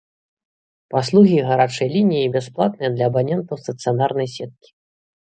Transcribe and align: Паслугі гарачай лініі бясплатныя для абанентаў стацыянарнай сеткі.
Паслугі 0.93 1.35
гарачай 1.49 1.89
лініі 1.95 2.31
бясплатныя 2.37 2.89
для 2.95 3.05
абанентаў 3.13 3.61
стацыянарнай 3.65 4.27
сеткі. 4.39 4.69